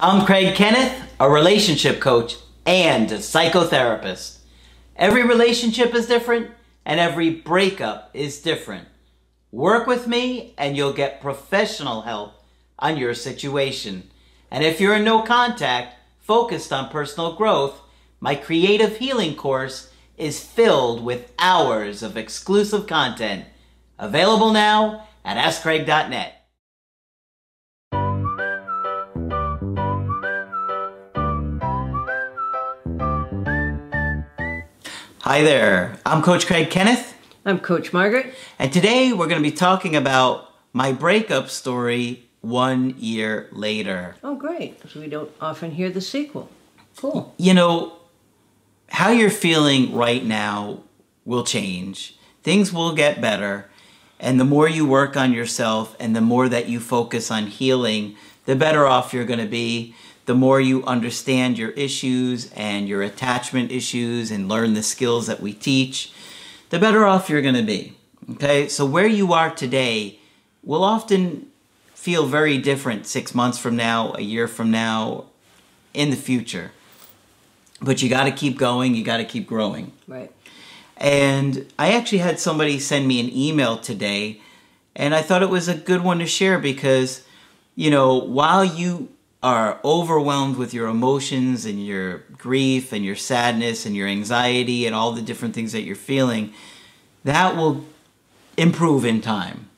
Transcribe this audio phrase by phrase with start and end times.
[0.00, 4.38] I'm Craig Kenneth, a relationship coach and a psychotherapist.
[4.94, 6.52] Every relationship is different
[6.84, 8.86] and every breakup is different.
[9.50, 12.34] Work with me and you'll get professional help
[12.78, 14.08] on your situation.
[14.52, 17.80] And if you're in no contact, focused on personal growth,
[18.20, 23.46] my creative healing course is filled with hours of exclusive content.
[23.98, 26.37] Available now at AskCraig.net.
[35.28, 37.14] Hi there, I'm Coach Craig Kenneth,
[37.44, 38.32] I'm Coach Margaret.
[38.58, 44.14] and today we're going to be talking about my breakup story one year later.
[44.24, 44.80] Oh, great.
[44.80, 46.48] 'cause we don't often hear the sequel.
[46.96, 47.34] Cool.
[47.36, 47.92] You know,
[48.88, 50.78] how you're feeling right now
[51.26, 52.16] will change.
[52.42, 53.68] Things will get better.
[54.18, 58.16] And the more you work on yourself and the more that you focus on healing,
[58.46, 59.94] the better off you're going to be.
[60.28, 65.40] The more you understand your issues and your attachment issues and learn the skills that
[65.40, 66.12] we teach,
[66.68, 67.96] the better off you're going to be.
[68.32, 68.68] Okay?
[68.68, 70.18] So, where you are today
[70.62, 71.46] will often
[71.94, 75.24] feel very different six months from now, a year from now,
[75.94, 76.72] in the future.
[77.80, 79.92] But you got to keep going, you got to keep growing.
[80.06, 80.30] Right.
[80.98, 84.42] And I actually had somebody send me an email today,
[84.94, 87.24] and I thought it was a good one to share because,
[87.74, 89.08] you know, while you
[89.42, 94.94] are overwhelmed with your emotions and your grief and your sadness and your anxiety and
[94.94, 96.52] all the different things that you're feeling,
[97.24, 97.84] that will
[98.56, 99.68] improve in time,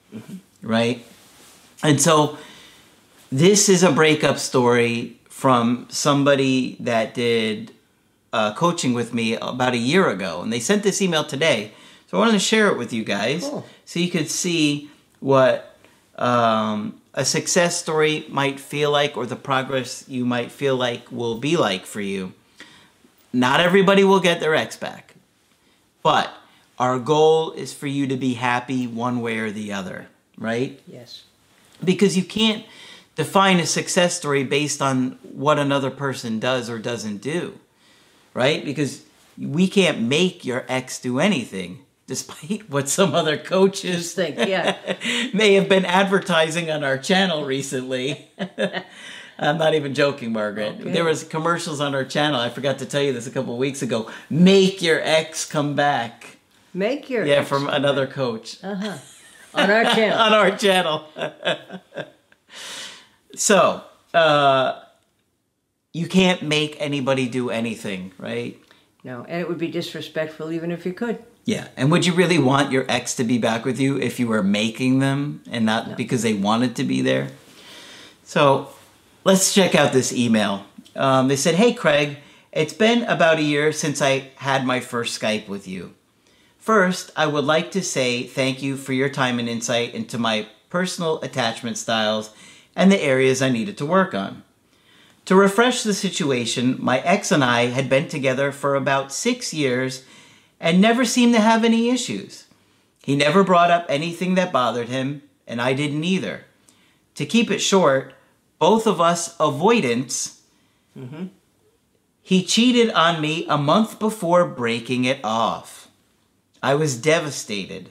[0.62, 1.04] right?
[1.82, 2.38] And so,
[3.32, 7.72] this is a breakup story from somebody that did
[8.32, 11.72] uh, coaching with me about a year ago, and they sent this email today.
[12.08, 13.64] So I wanted to share it with you guys Cool.
[13.84, 15.69] so you could see what
[16.20, 21.38] um, a success story might feel like, or the progress you might feel like will
[21.38, 22.32] be like for you.
[23.32, 25.14] Not everybody will get their ex back,
[26.02, 26.32] but
[26.78, 30.08] our goal is for you to be happy one way or the other,
[30.38, 30.80] right?
[30.86, 31.24] Yes.
[31.82, 32.64] because you can't
[33.16, 37.58] define a success story based on what another person does or doesn't do,
[38.34, 38.64] right?
[38.64, 39.02] Because
[39.38, 44.76] we can't make your ex do anything, despite what some other coaches think, yeah.
[45.32, 48.28] may have been advertising on our channel recently.
[49.38, 50.80] I'm not even joking, Margaret.
[50.80, 50.90] Okay.
[50.90, 52.40] There was commercials on our channel.
[52.40, 54.10] I forgot to tell you this a couple of weeks ago.
[54.28, 56.38] Make your ex come back.
[56.74, 58.98] Make your Yeah, ex- from another coach uh-huh.
[59.54, 60.18] on our channel.
[60.18, 61.04] on our channel.
[63.36, 64.80] so, uh,
[65.92, 68.60] you can't make anybody do anything, right?
[69.04, 71.24] no, and it would be disrespectful even if you could.
[71.50, 71.66] Yeah.
[71.76, 74.40] And would you really want your ex to be back with you if you were
[74.40, 77.30] making them and not because they wanted to be there?
[78.22, 78.68] So,
[79.24, 80.64] let's check out this email.
[80.94, 82.18] Um, they said, Hey, Craig,
[82.52, 85.94] it's been about a year since I had my first Skype with you.
[86.56, 90.46] First, I would like to say thank you for your time and insight into my
[90.68, 92.30] personal attachment styles
[92.76, 94.44] and the areas I needed to work on.
[95.24, 100.04] To refresh the situation, my ex and I had been together for about six years
[100.60, 102.46] and never seemed to have any issues.
[103.02, 106.44] He never brought up anything that bothered him, and I didn't either.
[107.14, 108.14] To keep it short,
[108.58, 110.42] both of us avoidance.
[110.96, 111.26] Mm-hmm.
[112.22, 115.88] He cheated on me a month before breaking it off.
[116.62, 117.90] I was devastated.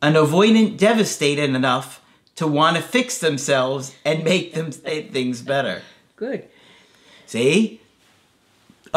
[0.00, 2.00] An avoidant devastated enough
[2.36, 5.82] to want to fix themselves and make them things better.
[6.14, 6.48] Good.
[7.26, 7.80] See?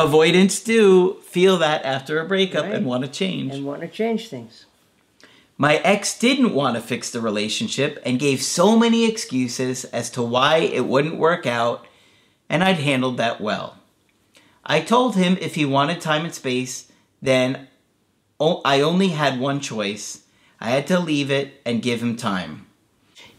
[0.02, 2.74] Avoidants do feel that after a breakup Right.
[2.76, 3.54] and want to change.
[3.54, 4.66] And want to change things.
[5.58, 10.24] My ex didn't want to fix the relationship and gave so many excuses as to
[10.24, 11.86] why it wouldn't work out,
[12.50, 13.78] and I'd handled that well.
[14.66, 16.92] I told him if he wanted time and space,
[17.22, 17.68] then
[18.66, 20.22] I only had one choice.
[20.60, 22.66] I had to leave it and give him time.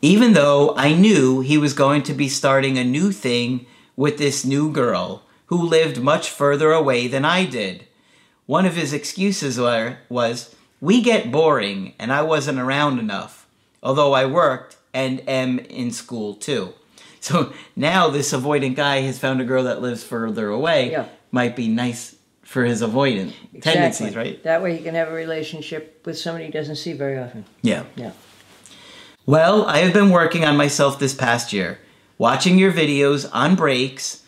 [0.00, 4.44] Even though I knew he was going to be starting a new thing with this
[4.44, 5.22] new girl
[5.52, 7.86] who lived much further away than I did.
[8.46, 13.46] One of his excuses were, was, We get boring and I wasn't around enough,
[13.82, 16.72] although I worked and am in school too.
[17.20, 20.90] So now this avoidant guy has found a girl that lives further away.
[20.90, 21.06] Yeah.
[21.30, 24.42] Might be nice for his avoidant tendencies, right?
[24.42, 27.44] That way he can have a relationship with somebody he doesn't see very often.
[27.60, 27.84] Yeah.
[27.94, 28.12] Yeah.
[29.26, 31.78] Well, I have been working on myself this past year,
[32.18, 34.21] watching your videos on breaks,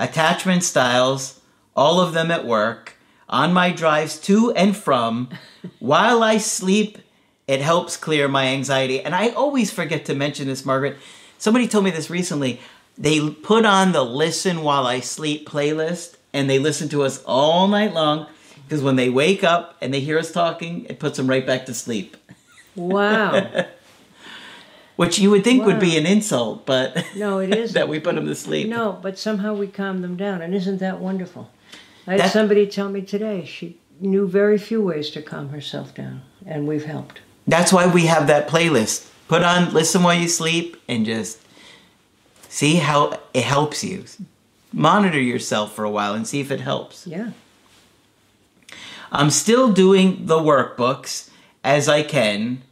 [0.00, 1.40] attachment styles,
[1.76, 2.96] all of them at work,
[3.28, 5.28] on my drives to and from,
[5.78, 6.98] while I sleep.
[7.46, 9.00] It helps clear my anxiety.
[9.00, 10.96] And I always forget to mention this, Margaret.
[11.36, 12.60] Somebody told me this recently.
[12.96, 17.66] they put on the listen while I sleep playlist and they listen to us all
[17.66, 18.26] night long
[18.64, 21.66] because when they wake up and they hear us talking, it puts them right back
[21.66, 22.16] to sleep.
[22.76, 23.66] Wow.
[25.00, 27.72] Which you would think would be an insult, but No, it isn't.
[27.72, 28.68] that we put them to sleep.
[28.68, 31.50] No, but somehow we calm them down, and isn't that wonderful?
[32.06, 35.94] I had That- somebody tell me today she knew very few ways to calm herself
[35.94, 37.20] down, and we've helped.
[37.46, 39.06] That's why we have that playlist.
[39.26, 41.38] Put on listen while you sleep and just
[42.50, 44.04] see how it helps you.
[44.70, 47.06] Monitor yourself for a while and see if it helps.
[47.06, 47.30] Yeah.
[49.10, 51.30] I'm still doing the workbooks
[51.64, 52.62] as I can,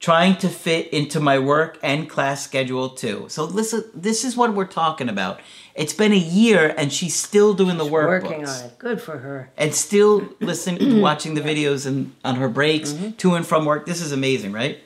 [0.00, 3.26] trying to fit into my work and class schedule too.
[3.28, 5.40] So listen, this is what we're talking about.
[5.74, 8.22] It's been a year and she's still doing the workbooks.
[8.22, 8.78] Working on it.
[8.78, 9.50] Good for her.
[9.58, 13.10] And still listening, watching the videos and on her breaks mm-hmm.
[13.12, 13.84] to and from work.
[13.84, 14.78] This is amazing, right?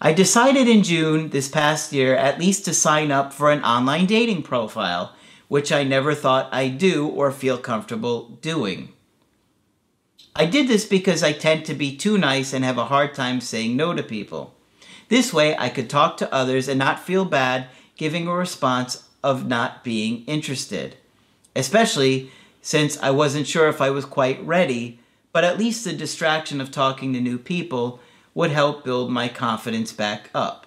[0.00, 4.06] I decided in June this past year at least to sign up for an online
[4.06, 5.14] dating profile,
[5.48, 8.92] which I never thought I'd do or feel comfortable doing.
[10.36, 13.40] I did this because I tend to be too nice and have a hard time
[13.40, 14.54] saying no to people.
[15.08, 19.46] This way, I could talk to others and not feel bad giving a response of
[19.46, 20.96] not being interested.
[21.54, 24.98] Especially since I wasn't sure if I was quite ready,
[25.32, 28.00] but at least the distraction of talking to new people
[28.34, 30.66] would help build my confidence back up.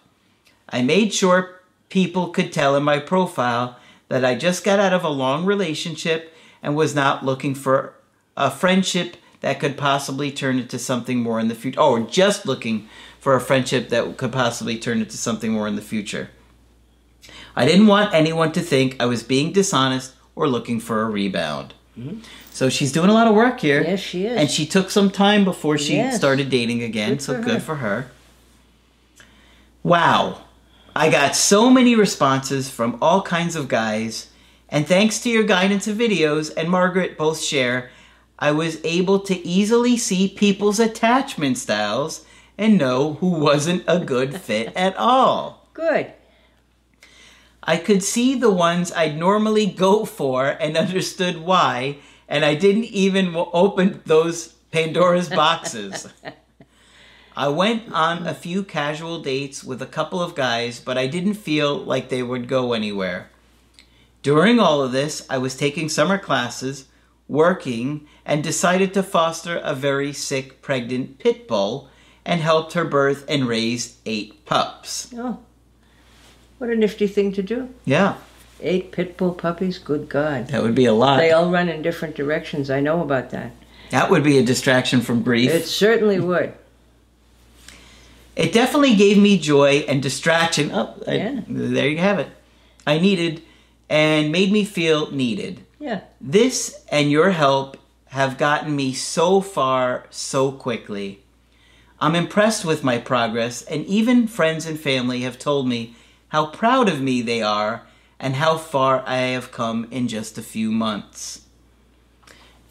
[0.69, 1.59] I made sure
[1.89, 3.77] people could tell in my profile
[4.07, 7.95] that I just got out of a long relationship and was not looking for
[8.37, 11.79] a friendship that could possibly turn into something more in the future.
[11.79, 12.87] Oh, just looking
[13.19, 16.29] for a friendship that could possibly turn into something more in the future.
[17.55, 21.73] I didn't want anyone to think I was being dishonest or looking for a rebound.
[21.97, 22.19] Mm-hmm.
[22.51, 23.81] So she's doing a lot of work here.
[23.83, 24.37] Yes, she is.
[24.37, 26.15] And she took some time before she Yes.
[26.15, 28.11] started dating again, Good so for good for her.
[29.83, 30.41] Wow.
[30.95, 34.31] I got so many responses from all kinds of guys,
[34.69, 37.91] and thanks to your guidance and videos and Margaret both share,
[38.39, 42.25] I was able to easily see people's attachment styles
[42.57, 45.67] and know who wasn't a good fit at all.
[45.73, 46.13] Good.
[47.63, 51.97] I could see the ones I'd normally go for and understood why,
[52.27, 56.07] and I didn't even w- open those Pandora's boxes.
[57.35, 61.35] I went on a few casual dates with a couple of guys, but I didn't
[61.35, 63.29] feel like they would go anywhere.
[64.23, 66.85] During all of this, I was taking summer classes,
[67.27, 71.89] working, and decided to foster a very sick pregnant pit bull
[72.25, 75.13] and helped her birth and raise eight pups.
[75.15, 75.39] Oh,
[76.57, 77.69] what a nifty thing to do.
[77.85, 78.15] Yeah,
[78.59, 79.77] Eight pit bull puppies.
[79.77, 80.47] Good God.
[80.47, 81.17] that would be a lot.
[81.17, 82.71] They all run in different directions.
[82.71, 83.51] I know about that.
[83.91, 85.51] That would be a distraction from grief.
[85.51, 86.53] It certainly would.
[88.35, 90.71] It definitely gave me joy and distraction.
[90.73, 91.39] Oh, I- Yeah.
[91.47, 92.27] there you have it.
[92.85, 93.41] I needed
[93.89, 95.61] and made me feel needed.
[95.79, 96.01] Yeah.
[96.19, 97.77] This and your help
[98.07, 101.21] have gotten me so far so quickly.
[101.99, 105.95] I'm impressed with my progress, and even friends and family have told me
[106.29, 107.83] how proud of me they are
[108.19, 111.41] and how far I have come in just a few months.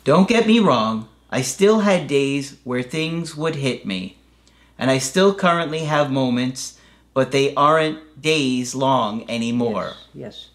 [0.04, 4.16] Don't get me wrong, I still had days where things would hit me,
[4.78, 6.78] and I still currently have moments,
[7.14, 9.94] but they aren't days long anymore.
[10.14, 10.50] Yes.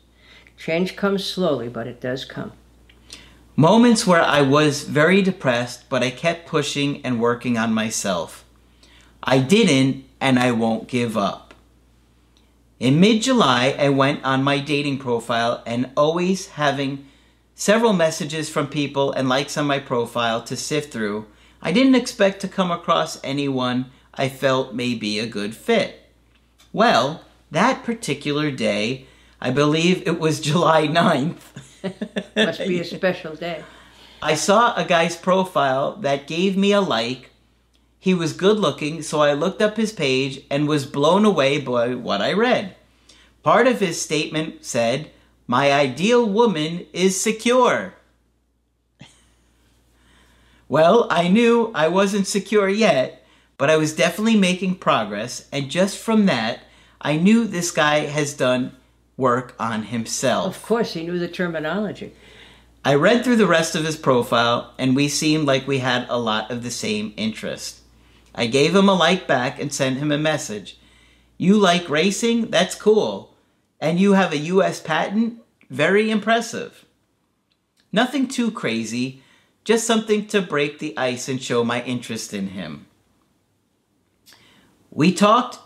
[0.61, 2.51] Change comes slowly, but it does come.
[3.55, 8.45] Moments where I was very depressed, but I kept pushing and working on myself.
[9.23, 11.55] I didn't, and I won't give up.
[12.79, 17.07] In mid July, I went on my dating profile and always having
[17.55, 21.25] several messages from people and likes on my profile to sift through,
[21.59, 26.07] I didn't expect to come across anyone I felt may be a good fit.
[26.71, 29.07] Well, that particular day,
[29.41, 32.35] I believe it was July 9th.
[32.35, 33.63] Must be a special day.
[34.21, 37.31] I saw a guy's profile that gave me a like.
[37.97, 41.95] He was good looking, so I looked up his page and was blown away by
[41.95, 42.75] what I read.
[43.41, 45.09] Part of his statement said,
[45.47, 47.95] My ideal woman is secure.
[50.67, 53.25] well, I knew I wasn't secure yet,
[53.57, 56.59] but I was definitely making progress, and just from that,
[57.01, 58.75] I knew this guy has done
[59.21, 60.57] work on himself.
[60.57, 62.13] Of course, he knew the terminology.
[62.83, 66.17] I read through the rest of his profile, and we seemed like we had a
[66.17, 67.81] lot of the same interest.
[68.33, 70.79] I gave him a like back and sent him a message.
[71.37, 72.49] You like racing?
[72.49, 73.35] That's cool.
[73.79, 75.41] And you have a US patent?
[75.69, 76.85] Very impressive.
[77.91, 79.21] Nothing too crazy,
[79.63, 82.87] just something to break the ice and show my interest in him.
[84.89, 85.59] We talked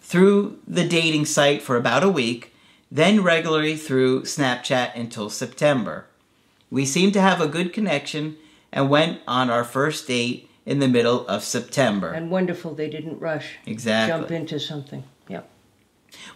[0.00, 2.53] through the dating site for about a week.
[2.94, 6.06] Then regularly through Snapchat until September.
[6.70, 8.36] We seemed to have a good connection
[8.72, 12.12] and went on our first date in the middle of September.
[12.12, 13.56] And wonderful they didn't rush.
[13.66, 14.16] Exactly.
[14.16, 15.02] Jump into something.
[15.26, 15.50] Yep.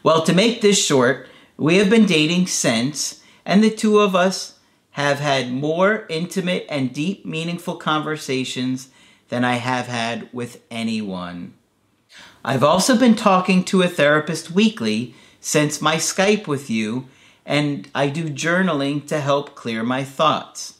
[0.03, 4.59] Well, to make this short, we have been dating since, and the two of us
[4.93, 8.89] have had more intimate and deep, meaningful conversations
[9.29, 11.55] than I have had with anyone.
[12.45, 17.09] I've also been talking to a therapist weekly since my Skype with you,
[17.47, 20.79] and I do journaling to help clear my thoughts.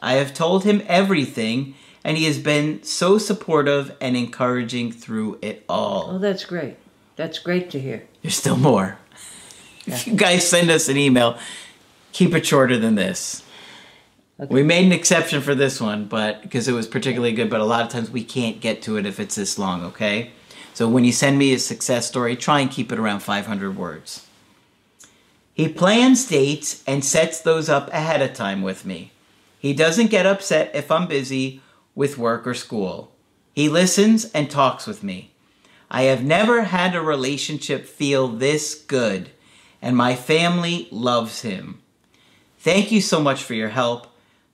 [0.00, 5.64] I have told him everything, and he has been so supportive and encouraging through it
[5.68, 6.12] all.
[6.12, 6.76] Oh, that's great.
[7.16, 8.06] That's great to hear.
[8.22, 8.98] There's still more.
[9.86, 11.38] If you guys send us an email,
[12.12, 13.44] keep it shorter than this.
[14.40, 14.54] Okay.
[14.54, 17.64] We made an exception for this one, but because it was particularly good, but a
[17.64, 20.30] lot of times we can't get to it if it's this long, okay?
[20.74, 24.26] So when you send me a success story, try and keep it around 500 words.
[25.52, 29.12] He plans dates and sets those up ahead of time with me.
[29.58, 31.60] He doesn't get upset if I'm busy
[31.94, 33.12] with work or school.
[33.52, 35.32] He listens and talks with me.
[35.90, 39.30] I have never had a relationship feel this good,
[39.82, 41.82] and my family loves him.
[42.58, 44.06] Thank you so much for your help.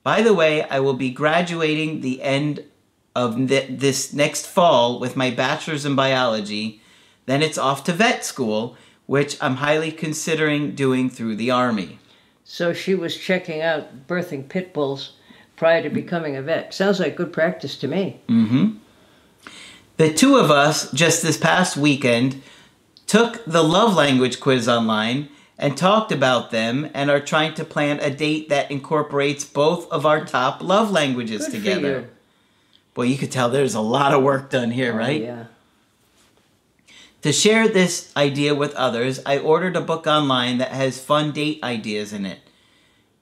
[0.03, 2.65] By the way, I will be graduating the end
[3.17, 6.83] of th- this next fall with my bachelor's in biology.
[7.25, 11.99] Then it's off to vet school, which I'm highly considering doing through the Army.
[12.45, 15.15] So she was checking out birthing pit bulls
[15.57, 16.75] prior to becoming a vet.
[16.75, 18.21] Sounds like good practice to me.
[18.29, 18.77] Mm-hmm.
[19.97, 22.43] The two of us, just this past weekend,
[23.07, 27.99] took the love language quiz online and talked about them and are trying to plan
[28.01, 32.11] a date that incorporates both of our top love languages Good together.
[32.97, 35.21] Boy, you could tell there's a lot of work done here, Oh, right?
[35.21, 35.45] yeah.
[37.21, 41.63] To share this idea with others, I ordered a book online that has fun date
[41.63, 42.39] ideas in it.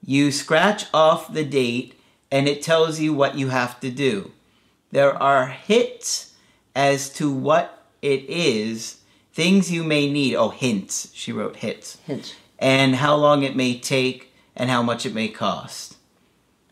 [0.05, 1.99] You scratch off the date
[2.31, 4.31] and it tells you what you have to do.
[4.93, 6.31] There are hits
[6.73, 9.01] as to what it is,
[9.33, 10.35] things you may need.
[10.37, 11.09] Oh, hints.
[11.13, 11.97] She wrote hits.
[12.05, 12.33] Hints.
[12.59, 15.97] And how long it may take and how much it may cost.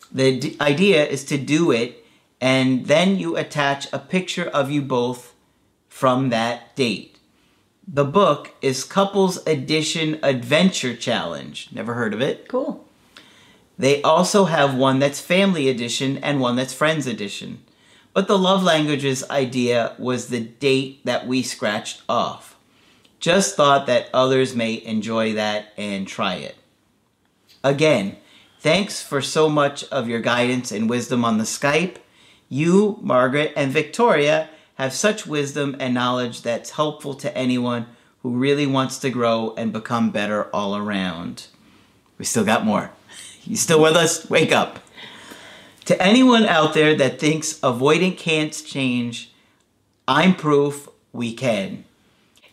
[0.09, 2.02] The d- idea is to do it
[2.43, 5.33] and then you attach a picture of you both
[5.87, 7.17] from that date.
[7.87, 11.69] The book is Couples Edition Adventure Challenge.
[11.71, 12.49] Never heard of it.
[12.49, 12.85] Cool.
[13.77, 17.63] They also have one that's Family Edition and one that's Friends Edition.
[18.11, 22.57] But the love languages idea was the date that we scratched off.
[23.21, 26.57] Just thought that others may enjoy that and try it.
[27.63, 28.17] Again,
[28.59, 31.99] thanks for so much of your guidance and wisdom on the Skype.
[32.53, 37.87] You, Margaret, and Victoria have such wisdom and knowledge that's helpful to anyone
[38.21, 41.47] who really wants to grow and become better all around.
[42.19, 42.91] We still got more.
[43.45, 44.29] You still with us?
[44.29, 44.79] Wake up.
[45.83, 49.33] To anyone out there that thinks avoiding can't change,
[50.07, 51.83] I'm proof we can.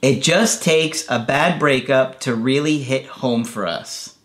[0.02, 4.16] It just takes a bad breakup to really hit home for us.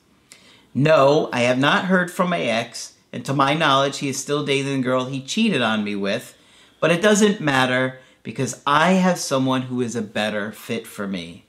[0.73, 4.45] No, I have not heard from my ex, and to my knowledge, he is still
[4.45, 6.37] dating the girl he cheated on me with,
[6.81, 11.45] but it doesn't matter because I have someone who is a better fit for me.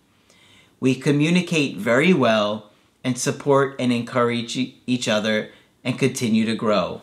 [0.79, 2.71] We communicate very well
[3.03, 5.51] and support and encourage each other
[5.83, 7.03] and continue to grow.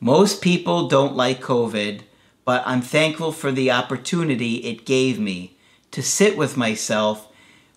[0.00, 2.00] Most people don't like COVID,
[2.44, 5.56] but I'm thankful for the opportunity it gave me
[5.92, 7.28] to sit with myself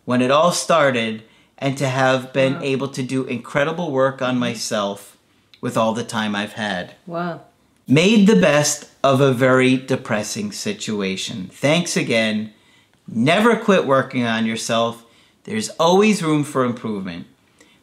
[0.06, 1.22] when it all started
[1.60, 4.40] and to have been able to do incredible work on mm-hmm.
[4.40, 5.17] myself
[5.62, 6.96] with all the time I've had.
[7.06, 7.42] Wow.
[7.88, 11.50] Made the best of a very depressing situation.
[11.52, 12.54] Thanks again.
[13.08, 15.06] Never quit working on yourself.
[15.46, 17.28] There's always room for improvement.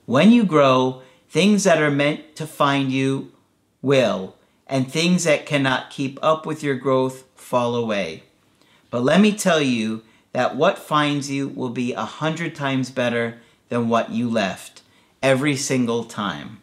[0.06, 3.32] When you grow, things that are meant to find you
[3.80, 8.24] will, and things that cannot keep up with your growth fall away.
[8.90, 10.02] But let me tell you
[10.32, 13.38] that what finds you will be a hundred times better
[13.68, 14.82] than what you left
[15.22, 16.60] every single time.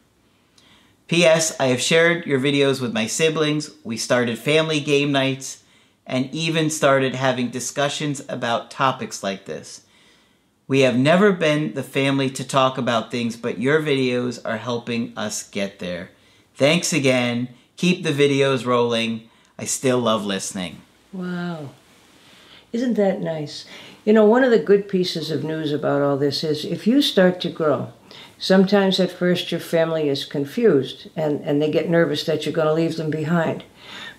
[1.12, 1.54] P.S.
[1.60, 3.70] I have shared your videos with my siblings.
[3.84, 5.62] We started family game nights
[6.08, 9.82] and even started having discussions about topics like this.
[10.70, 15.12] We have never been the family to talk about things, but your videos are helping
[15.18, 16.12] us get there.
[16.56, 17.50] Thanks again.
[17.76, 19.30] Keep the videos rolling.
[19.60, 20.82] I still love listening.
[21.12, 21.72] Wow.
[22.72, 23.66] Isn't that nice?
[24.06, 27.02] You know, one of the good pieces of news about all this is if you
[27.02, 27.92] start to grow,
[28.42, 32.68] sometimes at first your family is confused and, and they get nervous that you're going
[32.68, 33.64] to leave them behind.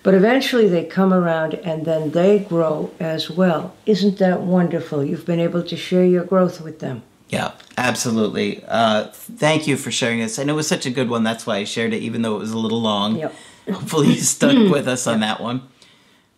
[0.02, 3.76] But eventually they come around and then they grow as well.
[3.84, 5.04] Isn't that wonderful?
[5.04, 7.02] You've been able to share your growth with them.
[7.28, 8.62] Yeah, Absolutely.
[8.68, 10.38] Uh, thank you for sharing this.
[10.38, 11.24] And it was such a good one.
[11.24, 13.16] That's why I shared it, even though it was a little long.
[13.16, 13.34] Yep.
[13.72, 15.62] Hopefully, you stuck with us on that one.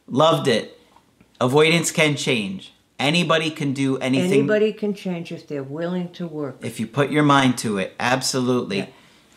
[0.07, 0.79] Loved it.
[1.41, 2.73] Avoidance can change.
[2.99, 6.59] Anybody can do anything Anybody can change if they're willing to work.
[6.63, 7.95] if you put your mind to it.
[7.99, 8.79] Absolutely.
[8.79, 8.87] Yeah.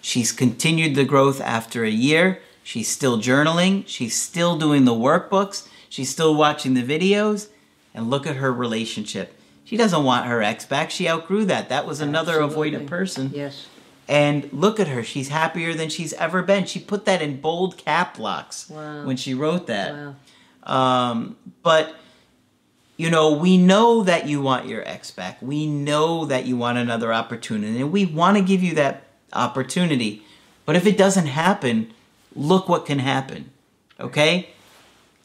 [0.02, 2.40] She's continued the growth after a year.
[2.64, 3.84] She's still journaling.
[3.88, 5.68] She's still doing the workbooks.
[5.90, 7.48] She's still watching the videos.
[7.94, 9.34] And look at her relationship.
[9.64, 10.92] She doesn't want her ex back.
[10.92, 11.70] She outgrew that.
[11.70, 12.72] That was another Absolutely.
[12.80, 13.32] avoidant person.
[13.34, 13.68] Yes.
[14.08, 15.04] And look at her.
[15.04, 16.66] She's happier than she's ever been.
[16.66, 19.04] She put that in bold cap locks Wow.
[19.06, 19.94] when she wrote that.
[19.94, 21.12] Wow.
[21.12, 21.96] Um, but
[22.98, 25.40] you know, we know that you want your ex back.
[25.40, 30.24] We know that you want another opportunity, and we want to give you that opportunity.
[30.66, 31.94] But if it doesn't happen,
[32.36, 33.52] look what can happen.
[34.00, 34.50] Okay?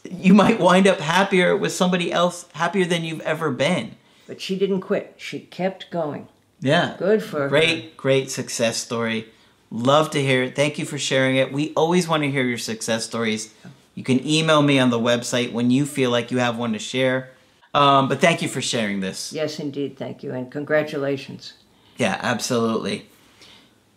[0.08, 3.96] You might wind up happier with somebody else, happier than you've ever been.
[4.26, 5.14] But she didn't quit.
[5.16, 6.28] She kept going.
[6.60, 6.96] Yeah.
[6.98, 7.48] Good for her.
[7.48, 9.28] Great, great success story.
[9.70, 10.54] Love to hear it.
[10.54, 11.52] Thank you for sharing it.
[11.52, 13.54] We always want to hear your success stories.
[13.94, 16.78] You can email me on the website when you feel like you have one to
[16.78, 17.30] share.
[17.74, 19.32] Um, but thank you for sharing this.
[19.32, 19.96] Yes, indeed.
[19.96, 20.32] Thank you.
[20.32, 21.54] And congratulations.
[21.96, 23.08] Yeah, absolutely.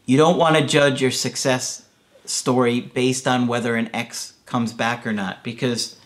[0.05, 1.85] You don't want to judge your success
[2.25, 5.97] story based on whether an ex comes back or not because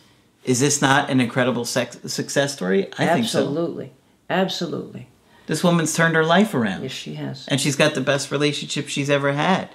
[0.46, 2.88] is this not an incredible sex- success story?
[2.98, 3.40] I think so.
[3.40, 3.92] Absolutely.
[4.30, 5.08] Absolutely.
[5.48, 6.84] This woman's turned her life around.
[6.84, 7.48] Yes, she has.
[7.48, 9.70] and she's got the best relationship she's ever had.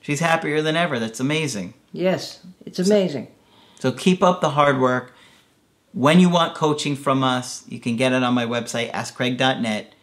[0.00, 0.98] She's happier than ever.
[0.98, 1.74] That's amazing.
[1.92, 3.28] Yes, it's amazing.
[3.80, 5.12] So keep up the hard work.
[5.92, 9.94] When you want coaching from us, you can get it on my website, askcraig.net.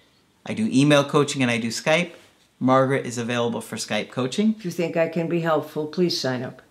[0.45, 2.11] I do email coaching and I do Skype.
[2.59, 4.55] Margaret is available for Skype coaching.
[4.57, 6.61] If you think I can be helpful, please sign up.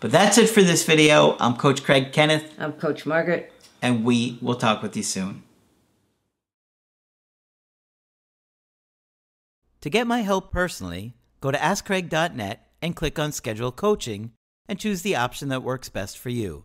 [0.00, 1.36] But that's it for this video.
[1.38, 3.52] I'm Coach Craig Kenneth, I'm Coach Margaret.
[3.80, 5.42] and we will talk with you soon.
[9.82, 14.32] To get my help personally, go to askcraig.net and click on Schedule Coaching
[14.68, 16.64] and choose the option that works best for you.